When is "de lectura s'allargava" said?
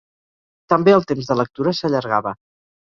1.33-2.39